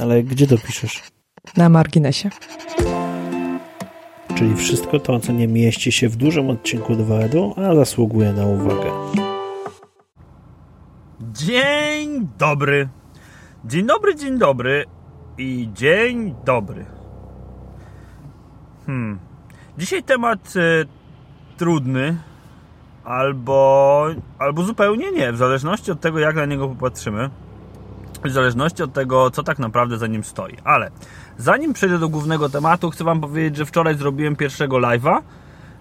[0.00, 1.02] Ale gdzie to piszesz?
[1.56, 2.30] Na marginesie.
[4.34, 8.46] Czyli wszystko to, co nie mieści się w dużym odcinku 2 edu, a zasługuje na
[8.46, 8.90] uwagę.
[11.20, 12.88] Dzień dobry.
[13.64, 14.84] Dzień dobry, dzień dobry
[15.38, 16.84] i dzień dobry.
[18.86, 19.18] Hmm.
[19.78, 20.86] Dzisiaj temat y,
[21.56, 22.16] trudny
[23.04, 24.06] albo,
[24.38, 27.30] albo zupełnie nie, w zależności od tego, jak na niego popatrzymy.
[28.24, 30.56] W zależności od tego, co tak naprawdę za nim stoi.
[30.64, 30.90] Ale
[31.38, 35.22] zanim przejdę do głównego tematu, chcę Wam powiedzieć, że wczoraj zrobiłem pierwszego live'a.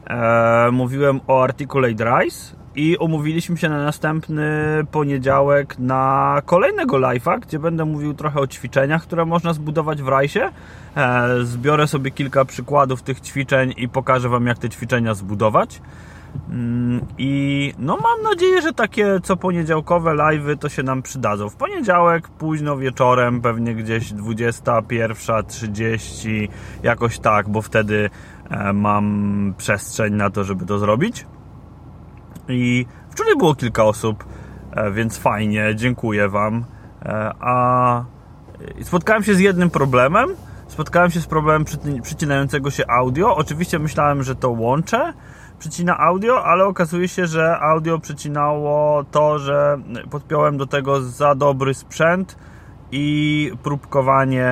[0.08, 4.50] E, mówiłem o Articulate Rise i umówiliśmy się na następny
[4.92, 10.50] poniedziałek na kolejnego live'a, gdzie będę mówił trochę o ćwiczeniach, które można zbudować w Rise'ie.
[10.96, 15.82] E, zbiorę sobie kilka przykładów tych ćwiczeń i pokażę Wam, jak te ćwiczenia zbudować.
[16.50, 21.50] Mm, I no mam nadzieję, że takie co poniedziałkowe live'y to się nam przydadzą.
[21.50, 26.48] W poniedziałek późno wieczorem, pewnie gdzieś 21.30,
[26.84, 28.10] jakoś tak, bo wtedy
[28.50, 31.26] e, mam przestrzeń na to, żeby to zrobić.
[32.50, 34.26] I wczoraj było kilka osób,
[34.72, 36.66] e, więc fajnie, dziękuję Wam.
[37.06, 38.06] E, a
[38.82, 40.30] spotkałem się z jednym problemem.
[40.72, 41.66] Spotkałem się z problemem
[42.02, 43.36] przycinającego się audio.
[43.36, 45.14] Oczywiście myślałem, że to łączę
[45.60, 49.78] przycina audio, ale okazuje się, że audio przycinało to, że
[50.10, 52.36] podpiąłem do tego za dobry sprzęt
[52.92, 54.52] i próbkowanie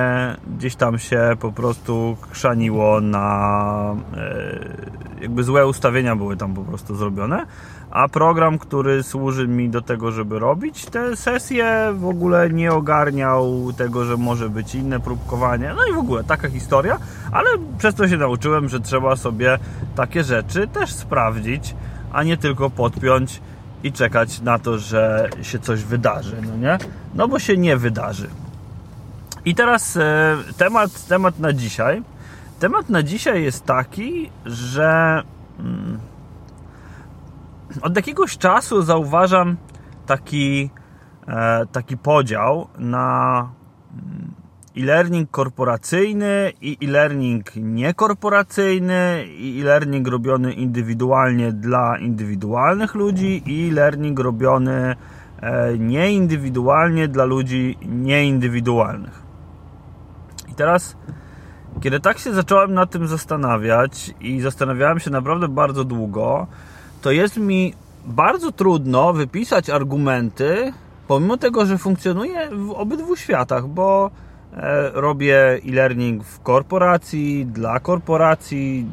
[0.56, 6.96] gdzieś tam się po prostu krzaniło na e, jakby złe ustawienia były tam po prostu
[6.96, 7.46] zrobione
[7.90, 13.72] a program, który służy mi do tego, żeby robić te sesje, w ogóle nie ogarniał
[13.76, 15.72] tego, że może być inne próbkowanie.
[15.76, 16.98] No i w ogóle taka historia,
[17.32, 19.58] ale przez to się nauczyłem, że trzeba sobie
[19.96, 21.74] takie rzeczy też sprawdzić,
[22.12, 23.40] a nie tylko podpiąć
[23.84, 26.78] i czekać na to, że się coś wydarzy, no nie?
[27.14, 28.30] No bo się nie wydarzy.
[29.44, 32.02] I teraz e, temat, temat na dzisiaj.
[32.58, 35.22] Temat na dzisiaj jest taki, że.
[35.58, 35.98] Mm,
[37.82, 39.56] od jakiegoś czasu zauważam
[40.06, 40.70] taki,
[41.28, 43.48] e, taki podział na
[43.92, 44.29] mm,
[44.76, 54.96] e-learning korporacyjny i e-learning niekorporacyjny i e-learning robiony indywidualnie dla indywidualnych ludzi i e-learning robiony
[55.42, 59.22] e, nieindywidualnie dla ludzi nieindywidualnych.
[60.48, 60.96] I teraz,
[61.80, 66.46] kiedy tak się zacząłem nad tym zastanawiać i zastanawiałem się naprawdę bardzo długo,
[67.02, 67.74] to jest mi
[68.06, 70.72] bardzo trudno wypisać argumenty,
[71.08, 74.10] pomimo tego, że funkcjonuję w obydwu światach, bo
[74.92, 78.86] robię e-learning w korporacji, dla korporacji,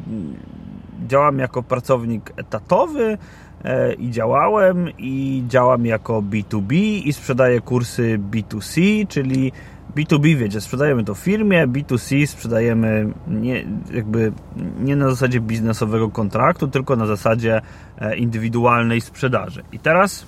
[1.06, 3.18] działam jako pracownik etatowy
[3.64, 6.74] e, i działałem i działam jako B2B
[7.04, 9.52] i sprzedaję kursy B2C, czyli
[9.96, 13.64] B2B, wiecie, sprzedajemy to firmie, B2C sprzedajemy nie,
[13.94, 14.32] jakby
[14.80, 17.60] nie na zasadzie biznesowego kontraktu, tylko na zasadzie
[17.98, 19.62] e, indywidualnej sprzedaży.
[19.72, 20.26] I teraz,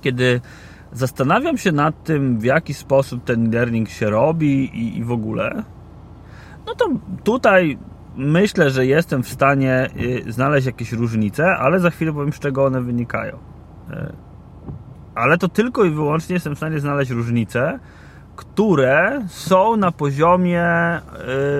[0.00, 0.40] kiedy
[0.92, 5.62] zastanawiam się nad tym, w jaki sposób ten learning się robi i, i w ogóle,
[6.66, 6.88] no to
[7.24, 7.78] tutaj
[8.16, 9.88] myślę, że jestem w stanie
[10.26, 13.38] y, znaleźć jakieś różnice, ale za chwilę powiem, z czego one wynikają.
[13.90, 14.12] E,
[15.14, 17.78] ale to tylko i wyłącznie jestem w stanie znaleźć różnice,
[18.36, 20.66] które są na poziomie,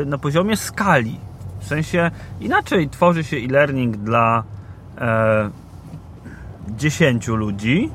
[0.03, 1.19] y, na poziomie skali.
[1.61, 2.11] W sensie
[2.41, 4.45] inaczej tworzy się e-learning dla
[6.69, 7.91] 10 e, ludzi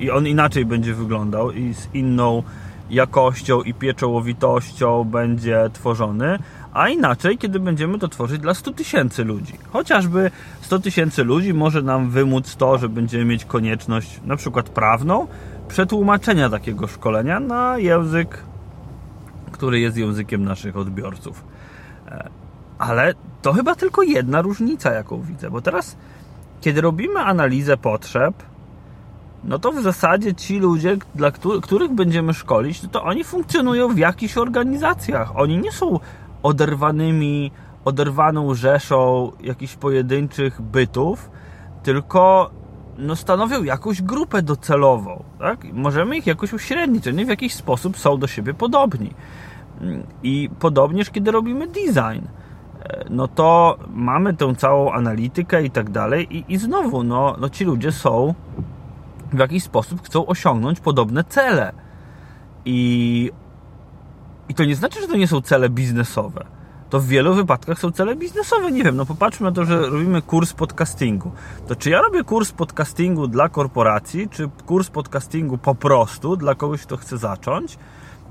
[0.00, 2.42] i on inaczej będzie wyglądał i z inną
[2.90, 6.38] jakością i pieczołowitością będzie tworzony,
[6.72, 9.52] a inaczej, kiedy będziemy to tworzyć dla 100 tysięcy ludzi.
[9.72, 10.30] Chociażby
[10.60, 15.26] 100 tysięcy ludzi może nam wymóc to, że będziemy mieć konieczność na przykład prawną,
[15.68, 18.42] przetłumaczenia takiego szkolenia na język,
[19.52, 21.44] który jest językiem naszych odbiorców.
[22.08, 22.28] E,
[22.78, 25.96] ale to chyba tylko jedna różnica, jaką widzę, bo teraz,
[26.60, 28.34] kiedy robimy analizę potrzeb,
[29.44, 31.30] no to w zasadzie ci ludzie, dla
[31.62, 35.36] których będziemy szkolić, no to oni funkcjonują w jakichś organizacjach.
[35.36, 36.00] Oni nie są
[36.42, 37.50] oderwanymi,
[37.84, 41.30] oderwaną rzeszą jakichś pojedynczych bytów,
[41.82, 42.50] tylko
[42.98, 45.22] no, stanowią jakąś grupę docelową.
[45.38, 45.72] Tak?
[45.72, 49.10] Możemy ich jakoś uśrednić, oni w jakiś sposób są do siebie podobni.
[50.22, 52.26] I podobnież, kiedy robimy design,
[53.10, 57.64] no to mamy tę całą analitykę i tak dalej, i, i znowu, no, no ci
[57.64, 58.34] ludzie są
[59.32, 61.72] w jakiś sposób chcą osiągnąć podobne cele.
[62.64, 63.30] I,
[64.48, 66.46] I to nie znaczy, że to nie są cele biznesowe
[66.90, 68.72] to w wielu wypadkach są cele biznesowe.
[68.72, 71.32] Nie wiem, no popatrzmy na to, że robimy kurs podcastingu.
[71.68, 76.82] To czy ja robię kurs podcastingu dla korporacji, czy kurs podcastingu po prostu dla kogoś,
[76.82, 77.78] kto chce zacząć?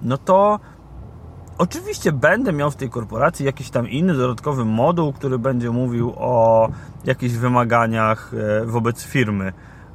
[0.01, 0.59] No to
[1.57, 6.69] Oczywiście będę miał w tej korporacji jakiś tam inny dodatkowy moduł, który będzie mówił o
[7.06, 9.53] jakichś wymaganiach e, wobec firmy,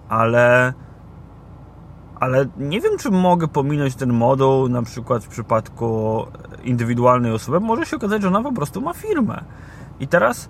[0.08, 0.72] ale
[2.20, 6.24] ale nie wiem, czy mogę pominąć ten moduł, na przykład w przypadku
[6.64, 7.60] indywidualnej osoby.
[7.60, 9.44] Może się okazać, że ona po prostu ma firmę.
[10.00, 10.48] I teraz e,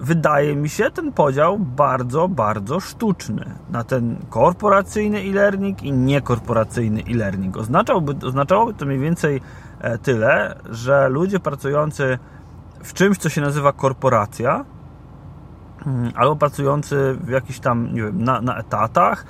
[0.00, 7.56] wydaje mi się ten podział bardzo, bardzo sztuczny na ten korporacyjny e-learning i niekorporacyjny e-learning.
[7.56, 9.40] Oznaczałoby, oznaczałoby to mniej więcej
[9.80, 12.18] e, tyle, że ludzie pracujący
[12.82, 14.64] w czymś, co się nazywa korporacja,
[15.86, 19.26] mm, albo pracujący w jakichś tam, nie wiem, na, na etatach,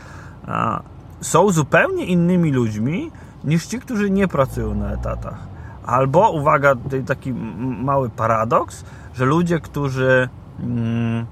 [1.24, 3.10] są zupełnie innymi ludźmi
[3.44, 5.38] niż ci, którzy nie pracują na etatach.
[5.86, 8.84] Albo, uwaga, tutaj taki mały paradoks,
[9.14, 10.28] że ludzie, którzy
[10.60, 11.26] mm,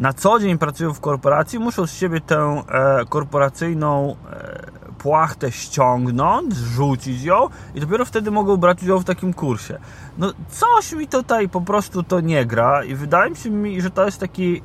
[0.00, 4.58] na co dzień pracują w korporacji, muszą z siebie tę e, korporacyjną e,
[4.98, 9.78] płachtę ściągnąć, zrzucić ją i dopiero wtedy mogą brać udział w takim kursie.
[10.18, 14.04] No coś mi tutaj po prostu to nie gra i wydaje mi się, że to
[14.04, 14.62] jest taki,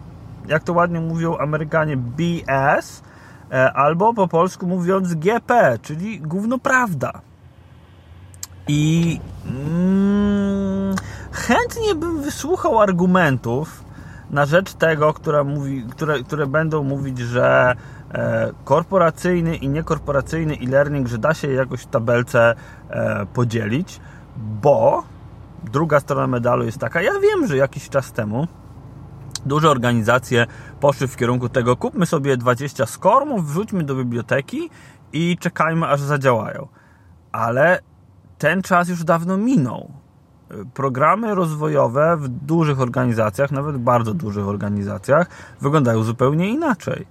[0.47, 3.03] jak to ładnie mówią Amerykanie, BS,
[3.73, 7.21] albo po polsku mówiąc GP, czyli gówno prawda.
[8.67, 10.95] I mm,
[11.31, 13.83] chętnie bym wysłuchał argumentów
[14.31, 17.75] na rzecz tego, które, mówi, które, które będą mówić, że
[18.13, 22.55] e, korporacyjny i niekorporacyjny e-learning, że da się jakoś w tabelce
[22.89, 23.99] e, podzielić,
[24.37, 25.03] bo
[25.63, 28.47] druga strona medalu jest taka, ja wiem, że jakiś czas temu
[29.45, 30.45] duże organizacje
[30.79, 34.69] poszły w kierunku tego, kupmy sobie 20 skormów, wrzućmy do biblioteki
[35.13, 36.67] i czekajmy, aż zadziałają.
[37.31, 37.79] Ale
[38.37, 39.91] ten czas już dawno minął.
[40.73, 45.27] Programy rozwojowe w dużych organizacjach, nawet bardzo dużych organizacjach,
[45.61, 47.07] wyglądają zupełnie inaczej.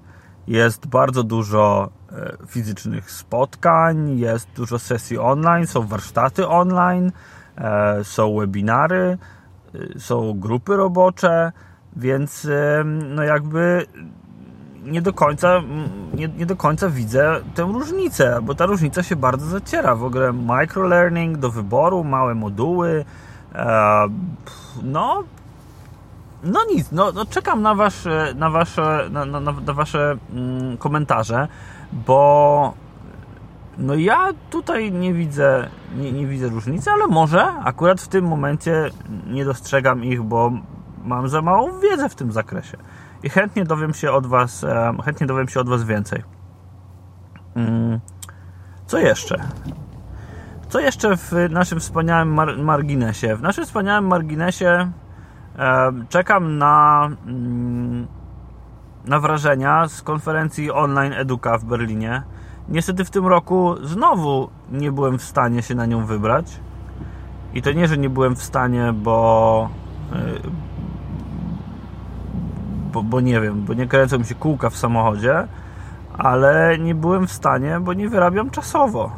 [0.47, 7.13] Jest bardzo dużo e, fizycznych spotkań, jest dużo sesji online, są warsztaty online,
[7.57, 9.19] e, są webinary,
[9.75, 11.53] e, są grupy robocze
[11.97, 12.49] więc
[12.93, 13.87] no jakby
[14.85, 15.63] nie do końca
[16.15, 19.95] nie, nie, do końca widzę tę różnicę, bo ta różnica się bardzo zaciera.
[19.95, 23.05] W ogóle microlearning do wyboru, małe moduły.
[23.55, 24.09] E,
[24.83, 25.25] no,
[26.45, 31.49] no nic, no, no, czekam na wasze, na wasze, na, na, na wasze mm, komentarze,
[31.93, 32.75] bo
[33.79, 38.91] no ja tutaj nie widzę, nie, nie widzę różnicy, ale może akurat w tym momencie
[39.27, 40.53] nie dostrzegam ich, bo
[41.05, 42.77] mam za małą wiedzę w tym zakresie
[43.23, 44.65] i chętnie dowiem się od Was,
[45.05, 46.23] chętnie dowiem się od Was więcej.
[47.55, 48.01] Mm,
[48.87, 49.43] co jeszcze?
[50.69, 53.37] Co jeszcze w naszym wspaniałym mar marginesie?
[53.37, 54.91] W naszym wspaniałym marginesie
[56.09, 58.07] czekam na, mm,
[59.05, 62.23] na wrażenia z konferencji online Eduka w Berlinie.
[62.69, 66.61] Niestety w tym roku znowu nie byłem w stanie się na nią wybrać.
[67.55, 69.69] I to nie, że nie byłem w stanie, bo,
[70.13, 70.17] y,
[72.93, 75.47] bo, bo nie wiem, bo nie kręcą mi się kółka w samochodzie,
[76.19, 79.11] ale nie byłem w stanie, bo nie wyrabiam czasowo.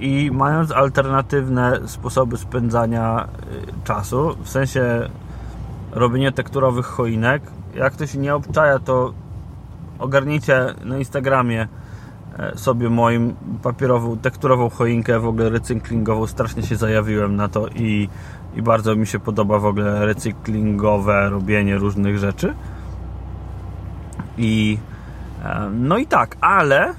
[0.00, 5.08] I mając alternatywne sposoby spędzania y, czasu, w sensie
[5.92, 7.42] robienia tekturowych choinek,
[7.74, 9.12] jak to się nie obczaja, to
[9.98, 11.68] ogarnijcie na Instagramie
[12.56, 16.26] sobie moim papierową, tekturową choinkę, w ogóle recyklingową.
[16.26, 18.08] Strasznie się zajawiłem na to i
[18.56, 22.54] i bardzo mi się podoba w ogóle recyklingowe robienie różnych rzeczy.
[24.38, 24.78] I
[25.44, 26.94] e, no i tak, ale e,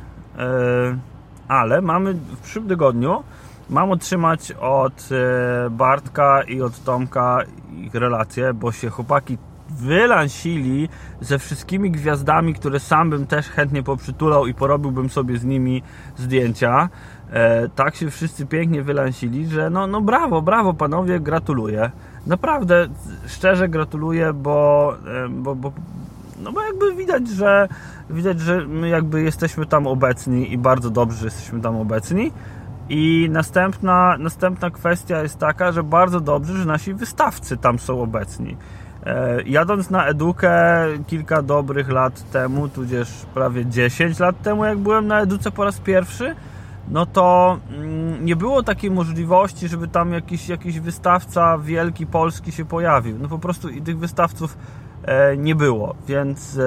[1.48, 3.24] ale mamy w przyszłym tygodniu
[3.70, 7.40] mam otrzymać od e, Bartka i od Tomka
[7.78, 9.38] ich relacje, bo się chłopaki
[9.74, 10.90] wylansili
[11.22, 15.84] ze wszystkimi gwiazdami, które sam bym też chętnie poprzytulał i porobiłbym sobie z nimi
[16.18, 16.90] zdjęcia.
[17.32, 21.92] E, tak się wszyscy pięknie wylansili, że no, no brawo, brawo panowie, gratuluję.
[22.28, 22.88] Naprawdę,
[23.28, 24.94] szczerze gratuluję, bo,
[25.26, 25.72] e, bo, bo,
[26.44, 27.68] no bo jakby widać, że
[28.10, 32.32] widać, że my jakby jesteśmy tam obecni i bardzo dobrze, że jesteśmy tam obecni.
[32.90, 38.58] I następna, następna kwestia jest taka, że bardzo dobrze, że nasi wystawcy tam są obecni.
[39.06, 45.08] E, jadąc na Edukę kilka dobrych lat temu, tudzież prawie 10 lat temu, jak byłem
[45.08, 46.36] na Educe po raz pierwszy,
[46.88, 52.66] no to mm, nie było takiej możliwości, żeby tam jakiś, jakiś wystawca wielki polski się
[52.66, 53.20] pojawił.
[53.20, 54.58] No po prostu i tych wystawców
[55.38, 56.60] nie było, więc,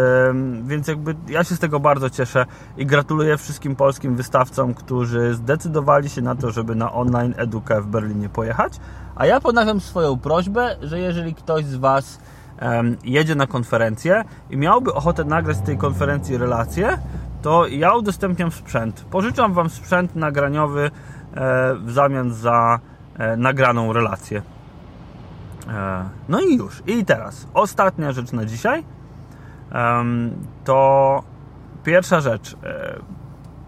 [0.62, 6.09] więc jakby ja się z tego bardzo cieszę i gratuluję wszystkim polskim wystawcom, którzy zdecydowali
[6.09, 8.73] się na to, żeby na online edukę w Berlinie pojechać.
[9.16, 12.19] A ja ponawiam swoją prośbę, że jeżeli ktoś z Was
[13.05, 16.99] jedzie na konferencję i miałby ochotę nagrać z tej konferencji relację,
[17.43, 19.05] to ja udostępniam sprzęt.
[19.11, 20.90] Pożyczam Wam sprzęt nagraniowy e,
[21.75, 22.81] w zamian za
[23.19, 24.43] e, nagraną relację.
[25.69, 26.83] E, no i już.
[26.87, 28.85] I teraz ostatnia rzecz na dzisiaj.
[30.65, 31.23] To
[31.85, 32.57] pierwsza rzecz.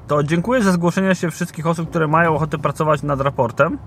[0.07, 3.79] To dziękuję za zgłoszenie się wszystkich osób, które mają ochotę pracować nad raportem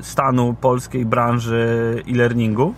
[0.00, 2.74] stanu polskiej branży e-learningu.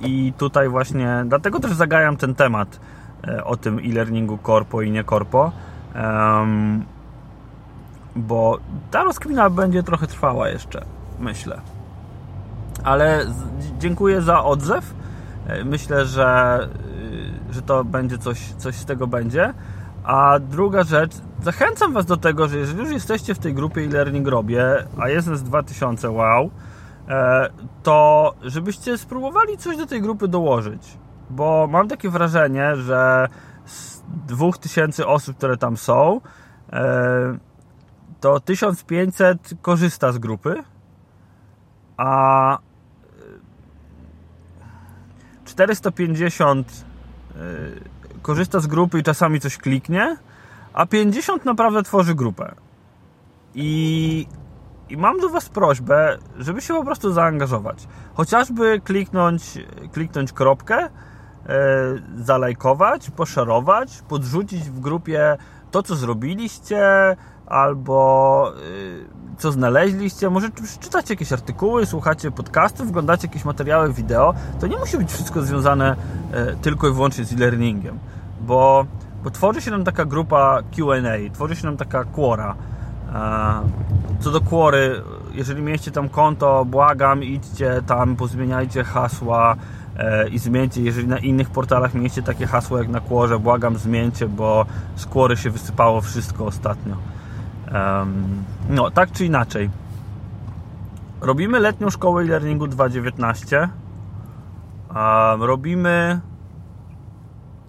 [0.00, 2.80] I tutaj właśnie, dlatego też zagajam ten temat
[3.26, 5.52] E, o tym e-learningu korpo i nie korpo.
[8.16, 8.58] Bo
[8.90, 10.84] ta rozkmina będzie trochę trwała jeszcze,
[11.20, 11.60] myślę.
[12.84, 13.26] Ale
[13.78, 14.94] dziękuję za odzew.
[15.46, 16.58] E, myślę, że,
[17.50, 19.54] y, że to będzie coś, coś z tego będzie.
[20.04, 24.28] A druga rzecz, zachęcam Was do tego, że jeżeli już jesteście w tej grupie e-learning
[24.28, 24.64] robię,
[24.98, 26.50] a jest nas 2000, wow,
[27.08, 27.48] e,
[27.82, 30.98] to żebyście spróbowali coś do tej grupy dołożyć
[31.30, 33.28] bo mam takie wrażenie, że
[33.64, 36.20] z 2000 osób, które tam są,
[36.72, 37.38] e,
[38.20, 40.64] to 1500 korzysta z grupy,
[41.96, 42.58] a
[45.58, 47.40] 450 e,
[48.22, 50.16] korzysta z grupy i czasami coś kliknie,
[50.72, 52.54] a 50 naprawdę tworzy grupę.
[53.54, 54.26] I,
[54.88, 57.88] I mam do Was prośbę, żeby się po prostu zaangażować.
[58.14, 59.42] Chociażby kliknąć,
[59.92, 60.88] kliknąć kropkę,
[61.48, 65.36] E, zalajkować, poszerować, podrzucić w grupie
[65.70, 66.86] to, co zrobiliście,
[67.48, 70.30] albo e, co znaleźliście.
[70.30, 70.48] Może
[70.80, 74.34] czytacie jakieś artykuły, słuchacie podcastów, oglądacie jakieś materiały wideo.
[74.60, 75.96] To nie musi być wszystko związane
[76.32, 77.98] e, tylko i wyłącznie z e-learningiem,
[78.40, 78.86] bo,
[79.24, 82.54] bo tworzy się nam taka grupa QA, tworzy się nam taka quora.
[84.20, 85.02] Co do quory,
[85.32, 89.56] jeżeli mieliście tam konto, błagam, idźcie tam, pozmieniajcie hasła,
[89.98, 94.28] E, i zmieńcie, jeżeli na innych portalach mieliście takie hasło jak na Kłorze, błagam zmieńcie,
[94.28, 96.96] bo z Kłory się wysypało wszystko ostatnio.
[98.68, 99.70] No, tak czy inaczej.
[101.20, 103.68] Robimy letnią szkołę e-learningu 2019.
[105.38, 106.20] Robimy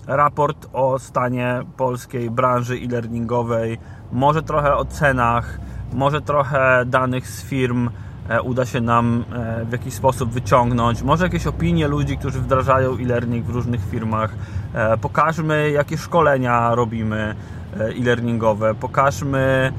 [0.07, 3.77] raport o stanie polskiej branży e-learningowej,
[4.11, 5.59] może trochę o cenach,
[5.93, 7.89] może trochę danych z firm,
[8.29, 11.01] E, uda się nam e, w jakiś sposób wyciągnąć.
[11.01, 14.33] Może jakieś opinie ludzi, którzy wdrażają e-learning w różnych firmach.
[14.73, 17.35] E, pokażmy, jakie szkolenia robimy
[17.77, 18.75] e-learningowe.
[18.75, 19.73] Pokażmy,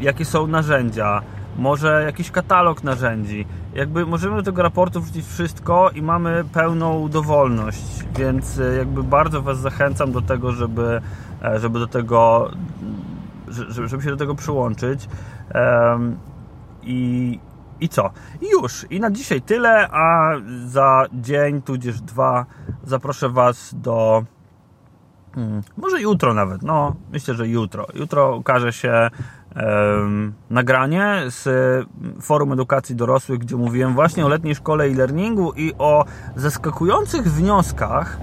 [0.00, 1.22] jakie są narzędzia.
[1.58, 3.46] Może jakiś katalog narzędzi.
[3.74, 9.58] Jakby możemy do tego raportu wrzucić wszystko i mamy pełną dowolność, więc jakby bardzo Was
[9.58, 11.00] zachęcam do tego, żeby,
[11.56, 12.50] żeby do tego
[13.68, 15.08] żeby się do tego przyłączyć.
[16.82, 17.38] I,
[17.80, 18.10] i co?
[18.40, 18.86] I już.
[18.90, 20.32] I na dzisiaj tyle, a
[20.66, 22.46] za dzień, tudzież dwa
[22.84, 24.24] zaproszę Was do
[25.34, 27.86] hmm, może jutro nawet, no myślę, że jutro.
[27.94, 29.10] Jutro ukaże się
[30.50, 31.48] nagranie z
[32.20, 36.04] Forum Edukacji Dorosłych, gdzie mówiłem właśnie o letniej szkole e-learningu i o
[36.36, 38.18] zaskakujących wnioskach,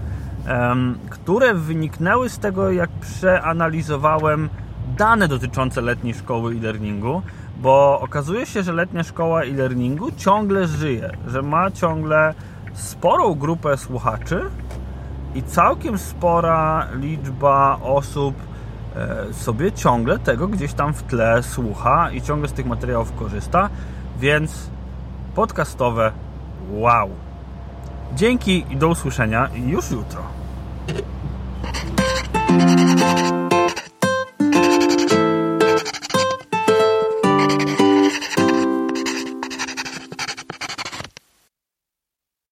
[1.10, 4.50] które wyniknęły z tego, jak przeanalizowałem
[4.98, 7.22] dane dotyczące letniej szkoły e-learningu
[7.62, 12.34] bo okazuje się, że letnia szkoła e-learningu ciągle żyje, że ma ciągle
[12.74, 14.42] sporą grupę słuchaczy
[15.38, 18.36] i całkiem spora liczba osób
[18.96, 23.70] e, sobie ciągle tego gdzieś tam w tle słucha i ciągle z tych materiałów korzysta,
[24.20, 24.70] więc
[25.36, 26.12] podcastowe
[26.72, 27.10] wow.
[28.16, 30.37] Dzięki i do usłyszenia już jutro.